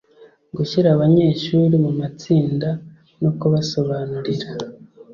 Gushyira 0.55 0.87
abanyeshuri 0.95 1.75
mu 1.85 1.91
matsinda 1.99 2.69
no 3.21 3.31
kubasobanurira 3.39 4.49